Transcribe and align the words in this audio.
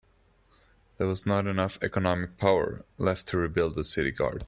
There 0.97 1.05
was 1.05 1.27
not 1.27 1.45
enough 1.45 1.77
economic 1.83 2.39
power 2.39 2.83
left 2.97 3.27
to 3.27 3.37
rebuild 3.37 3.75
the 3.75 3.85
city 3.85 4.09
guards. 4.09 4.39